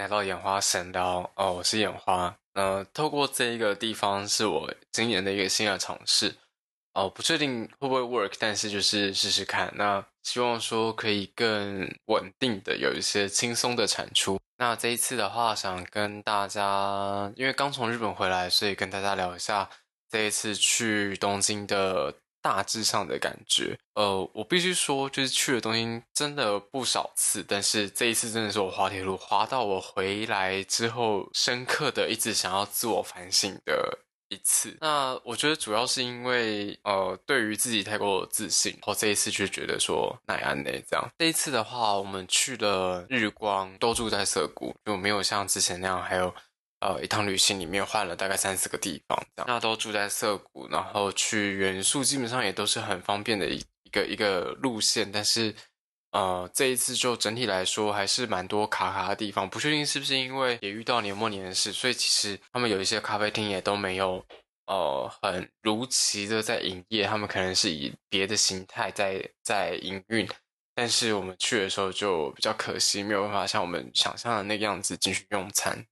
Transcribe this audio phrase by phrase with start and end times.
[0.00, 2.34] 来到眼花神聊哦，我是眼花。
[2.54, 6.34] 呃，透过这一个地方是我今年的一个新的尝试
[6.94, 9.70] 哦，不确定会不会 work，但是就是试试看。
[9.76, 14.40] 那希望说可以更稳定的有一些轻松的产出。
[14.56, 19.68] 那这一次的话，想跟大家，因为刚从日本回来，所以跟大家聊一下
[20.08, 22.14] 这一次去东京的。
[22.42, 34.76] 大致上的感觉，呃，我必须说，就是去的东京真的不少次，但是这一次真的是我滑铁卢滑到我回来之后，深刻的一直想要自我反省的一次。
[34.80, 41.06] 那我觉得主要是因为，呃，对于自己太过自信，然后这一次就觉得说奈安呢这样。
[41.18, 46.34] 这一次的话，我们去了日光，都住在涩谷，就没有像之前那样还有。
[46.80, 55.54] 呃，一趟旅行里面换了大概三四个地方，这样，那都住在涩谷，然后去原宿基本上也都是很方便的一一个一个路线，但是
[56.12, 64.24] 呃，这一次就整体来说还是蛮多卡卡的地方，不确定是不是因为也遇到年末年始，所以其实他们有一些咖啡厅也都没有
[64.66, 70.26] 呃很如期的在营业，他们可能是以别的形态在在营运，
[70.74, 75.86] 但是我们去的时候就比较可惜，没有办法像我们想象的那个样子进去用餐。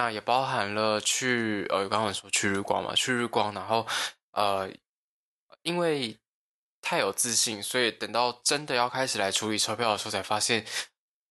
[0.00, 3.86] 那也包含了去呃，刚刚说去日光嘛，去日光，然后
[4.32, 4.66] 呃，
[5.60, 6.16] 因为
[6.80, 10.64] 太有自信，所以等到真的要开始来处理车票的时候，才发现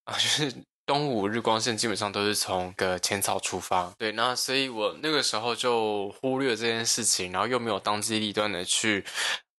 [0.03, 0.53] 啊、 就是
[0.85, 9.03] 东武日光线基本上都是从个浅草出发，对，那所以我那个时候就忽略这件事情，然后又没有当机立断的去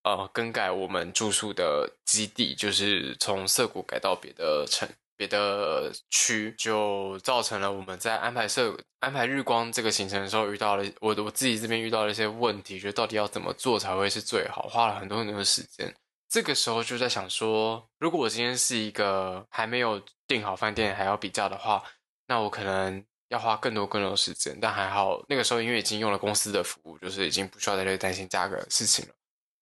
[0.04, 4.88] 呃更改我们住宿的基地，就是从涩谷改到别的城。
[5.20, 15.94] 别的区就造成了我们在安排设安排日光这个行程的时候遇到了我我自己这边遇到了一些问题，觉得到底要怎么做才会是最好，花了很多很多的时间。
[16.30, 21.82] 这个时候就在想说，如果我今天是一个还没有订好饭店还要比价的话，
[22.26, 24.56] 那我可能要花更多更多的时间。
[24.58, 29.12] 但还好那个时候因为已经用了公司的服务，就是已经不需要再去担心价格的事情了，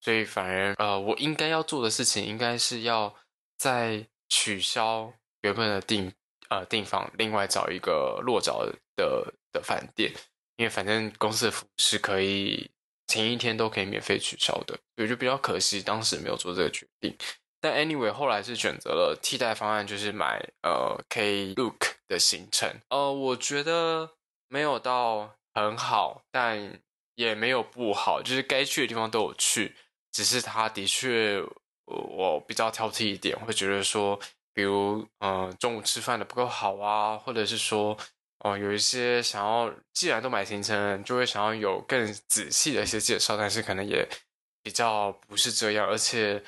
[0.01, 3.13] 所以反而呃我应该要做的事情应该是要
[3.57, 5.13] 再取消。
[5.43, 6.13] 原本的订
[6.51, 8.67] 呃订房，另外找一个落脚
[8.97, 10.13] 的的饭店，
[10.57, 12.69] 因为反正公司的服务是可以
[13.07, 17.17] 前一天都可以免费取消的，所以就比较可惜当时没有做这个决定。
[17.61, 22.69] 但 anyway 后来是选择了替代方案，就是买呃 Klook 的行程。
[22.89, 24.11] 呃，我觉得
[24.49, 26.81] 没有到很好，但
[27.15, 29.75] 也没有不好，就是该去的地方都有去，
[30.13, 31.41] 只是他的确
[31.85, 34.19] 我比较挑剔一点，会觉得说。
[34.59, 37.97] 比如，呃，中午吃饭的不够好啊，或者是说，
[38.41, 44.05] 哦、有一些想要，既然都买行程，就会想要有更仔细的一些介绍，但是可能也
[44.61, 46.43] 比较不是这样，而且，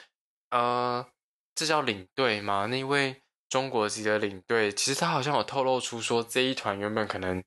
[0.51, 1.07] 呃，
[1.55, 2.67] 这叫领队吗？
[2.67, 7.41] 那一位中国籍的领队，其实他好像有透露出说，这一团原本可能，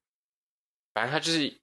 [0.93, 1.59] 反正他就是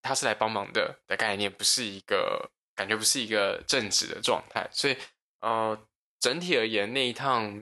[0.00, 4.96] 他是来帮忙的的概念，不是一个感觉，不是一个正直的状态，所以，
[5.40, 5.76] 呃，
[6.20, 7.60] 整体而言那一趟。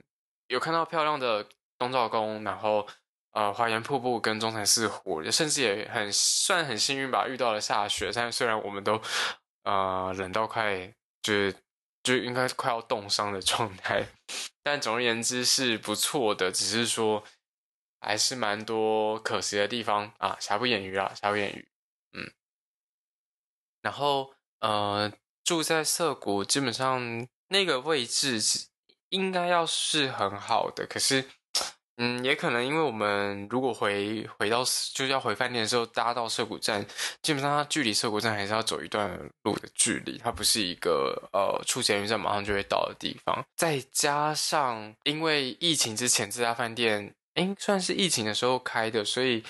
[0.53, 1.49] 有看到漂亮的
[1.79, 2.87] 东照宫，然后
[3.31, 8.13] 呃，花园瀑布跟中禅寺湖，甚至也很算很幸运吧，遇到了下雪。
[8.15, 9.01] 但虽然我们都
[9.63, 10.93] 呃冷到快
[11.23, 11.57] 就是
[12.03, 14.07] 就应该快要冻伤的状态，
[14.63, 16.53] 但总而言之是不错的。
[16.53, 17.25] 只是说
[17.99, 21.67] 还是蛮多可惜的地方啊，瑕不掩瑜啊，瑕不掩瑜。
[22.13, 22.31] 嗯，
[23.81, 25.11] 然后呃
[25.43, 28.39] 住在涩谷，基本上那个位置。
[29.13, 31.25] 应该要是很好的，可是，
[31.99, 34.61] 嗯，也可能因为我们如果回回到
[34.95, 36.85] 就是要回饭店的时候搭到涩谷站，
[37.21, 43.45] 基本上它距离涩谷站还是要走一段路的距离，它不是一个呃出捷运站马上就会到的地方。
[43.55, 49.45] 再加上因为疫情之前这家饭店，诶，算是疫情的时候开的，所以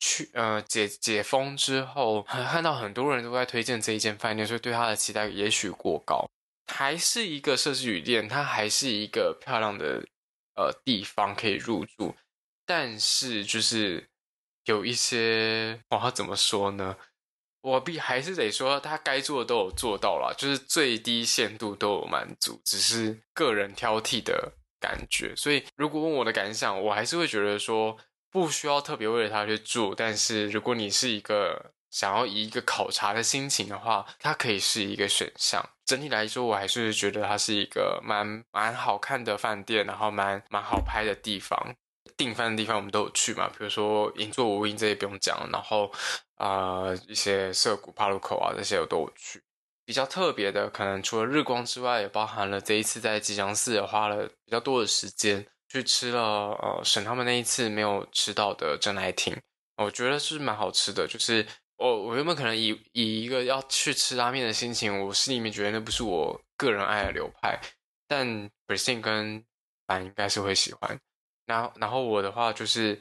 [0.00, 6.26] 去呃解解封之后，看到很多人都在推荐这一间饭店，所以对它的期待也许过高。
[6.66, 10.06] 还是一个设计旅店，它还是一个漂亮的
[10.54, 12.14] 呃地方可以入住，
[12.64, 14.08] 但是就是
[14.64, 16.96] 有一些，我要怎么说呢？
[17.60, 25.32] 我必还是得说，他该做的都有做到了，就是最低限度都有满足，只是个人挑剔的感觉。
[25.36, 27.96] 所以如果问我的感想，我还是会觉得说，
[28.32, 35.64] 不需要特别为了他去住，但是如果你是一个想要以一个考察的心情的话，它可以是一个选项。
[35.84, 41.76] 整体来说，我还是觉得它是一个蛮蛮好看的饭店，然后蛮蛮好拍的地方。
[42.16, 45.92] 订饭的地方我们都有去嘛，比如说银座无印这些不用讲，然后
[46.36, 49.42] 啊、一些涩谷帕路口啊这些我都有去。
[49.84, 59.36] 比较特别的，可能除了日光之外，也包含了这一次在吉祥寺也花了比较多的时间去吃了呃沈他们那一次没有吃到的珍来亭，
[59.76, 61.06] 我觉得是蛮好吃的。
[61.08, 61.46] 就是
[61.82, 67.60] 我我原本可能以以一个要去吃拉面的心情，我心里面觉得那不是我个人爱的流派，
[68.06, 69.44] 但 Brisin 跟
[69.86, 71.00] 凡应该是会喜欢。
[71.46, 73.00] 然后然后我的话就是。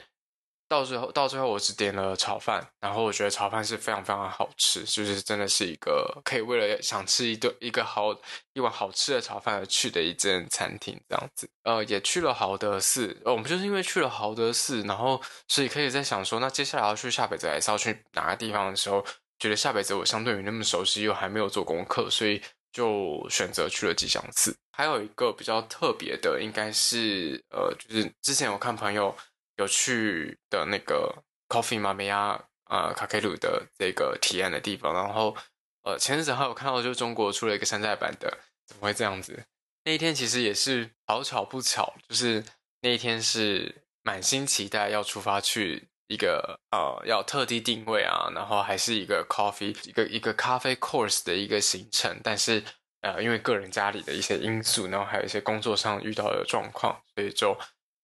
[0.71, 8.15] 到最后，到最后我只点了炒饭，然后我觉得炒饭是非常非常好吃，就是真的是一个可以为了想吃一顿一个好
[8.53, 11.50] 一碗好吃的炒饭而去的一间餐厅，这样子。
[11.63, 19.06] 呃，也去了豪德寺，我们就是因为去了豪德寺，然后所以可以在想说，那接下来要去下北泽还是要去哪个地方的时候，
[19.39, 22.41] 觉得下北泽我相对于那么熟悉，又还没有做功课，所以
[22.71, 24.56] 就选择去了吉祥寺。
[24.71, 29.13] 还有一个比较特别的，应该是呃，就是之前我看朋友。
[29.61, 35.35] 有去的那个 Coffee 豆屋呃卡 K 鲁的这个体验的地方，然后
[35.83, 39.43] 呃前阵子还有看到，就是中国出了一个山寨版的，怎么会这样子？
[39.83, 42.43] 那一天其实也是好巧不巧，就是
[42.81, 52.63] 那一天是满心期待要出发去一个呃要特地定位啊，然后还是一个 coffee 一个一个咖啡 course 的一个行程，但是
[53.01, 57.57] 呃因为个人家里的一些因素，然后还有一些工作上遇到的状况，所以就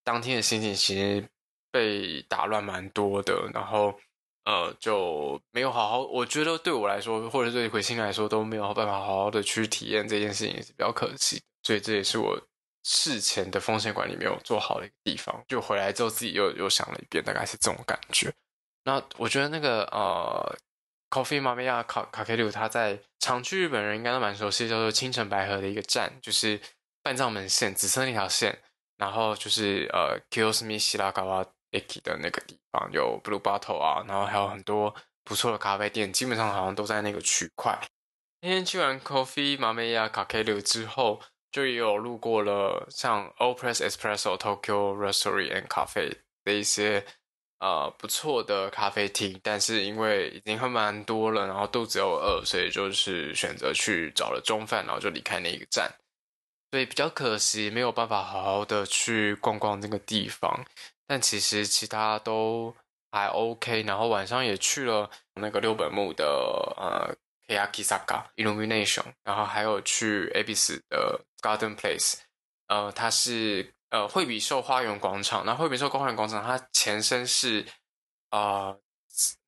[0.04, 1.24] 当天的心情其实。
[1.78, 3.94] 被打乱蛮多的，然后
[4.46, 11.40] 呃就没有好好，我觉得对我来说，或者对回心来说都没有办法好好的去体验这件事情，也是比较可惜。
[11.62, 12.42] 所以这也是我
[12.84, 15.44] 事前的风险管理没有做好的一个地方。
[15.48, 18.34] 就回来之后自己又又想了一遍，大概是这种感觉。
[18.86, 20.58] 那我觉得那个呃
[21.12, 26.60] ，Coffee 豆屋卡卡 K 六，它在常去日本人应该都蛮熟悉，叫做青城白河的一个站，就是
[27.04, 28.58] 半藏门线紫色那条线，
[28.98, 31.48] 然后就是呃 Kiyosumi Shirakawa。
[31.73, 34.95] 駅的那个地方有 Blue Bottle 啊，然后还有很多
[35.25, 37.79] 不错的咖啡店，基本上好像都在那个区块。
[38.41, 41.21] 那天去完 Coffee 豆屋かける之后，
[41.53, 47.05] 就也有路过了像 Opress Espresso Tokyo Roastery and Cafe 的一些
[47.61, 55.89] 呃不错的咖啡厅，但是因为已经喝蛮多了，然后肚子又饿，所以就是选择去找了中饭，然后就离开那一个站。
[56.73, 60.65] 所以比较可惜，没有办法好好的去逛逛那个地方。
[61.08, 62.76] 但其实其他都
[63.10, 66.26] 还 OK，然后晚上也去了那个六本木的
[66.78, 67.16] 呃
[67.48, 72.16] Keyakisaka Illumination，然后还有去 Abis 的 Garden Place，
[72.68, 77.66] 呃，它是呃惠比寿花园广场，那惠比寿花园广场它前身是
[78.32, 78.78] 呃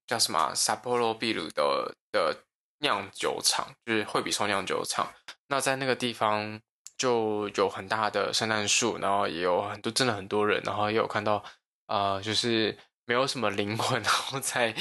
[0.08, 2.44] 叫什么 Sapporo Bill 的的
[2.80, 5.14] 酿酒厂，就是惠比寿酿酒厂，
[5.48, 6.62] 那在那个地方。
[7.00, 11.42] 就有很大的圣诞树，然后也有很多真的很多人，然后也有看到，
[11.88, 14.76] 呃，就是没有什么灵魂， 然后在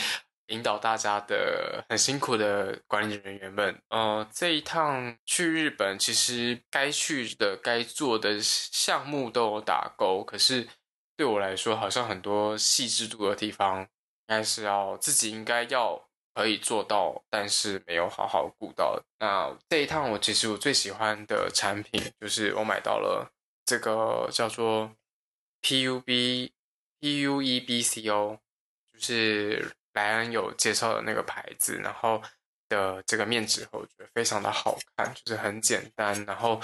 [0.49, 3.81] 引导大家的很辛苦的管理人员们。
[3.91, 10.69] 呃，这一趟去日本，其实该去的、该做的项目都有打勾，可是
[11.17, 13.87] 对我来说，好像很多细致度的地方，应
[14.27, 16.08] 该是要自己应该要。
[16.39, 19.03] 可以做到，但是没有好好顾到。
[19.19, 23.29] 那这一趟我其实我最喜欢的产品就是我买到了
[23.65, 24.89] 这个叫做
[25.63, 26.53] PUB
[27.01, 28.39] PUEBCO，
[28.93, 32.23] 就是莱恩有介绍的那个牌子，然后
[32.69, 36.61] 的这个面纸盒我觉得非常的好看，就是很简单，然后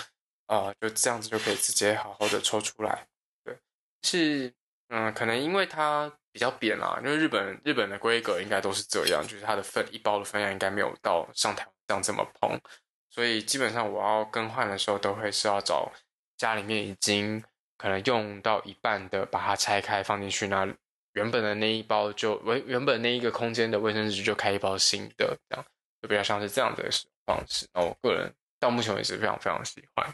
[0.46, 3.08] 呃就这样子就可以直接好好的抽出来。
[3.42, 3.58] 对，
[4.04, 4.54] 是
[4.90, 6.16] 嗯，可能因为它。
[6.34, 12.60] 比较扁啊，因为日本日本的规格应该都是这样，就是它的分一包的分量应该没有到像台湾这样这么蓬，
[13.08, 15.92] 所以基本上我要更换的时候都会是要找
[16.36, 17.40] 家里面已经
[17.78, 20.66] 可能用到一半的，把它拆开放进去，那
[21.12, 25.64] 原本的那一包就原原本那一个空间的卫生纸就开一包新的，这样
[26.02, 26.90] 就比较像是这样的
[27.24, 27.68] 方式。
[27.72, 30.12] 那我个人到目前为止非常非常喜欢，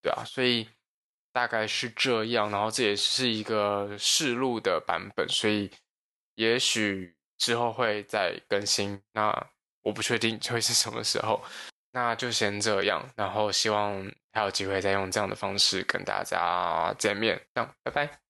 [0.00, 0.68] 对啊，所以。
[1.32, 5.70] 大概是这样，然后这也是一个试录的版本，所以
[6.34, 9.00] 也许之后会再更新。
[9.12, 9.46] 那
[9.82, 11.42] 我不确定会是什么时候，
[11.92, 13.08] 那就先这样。
[13.16, 17.40] 然后希望还有机会再用这样的方式跟大家见面。
[17.54, 18.29] 这样，拜拜。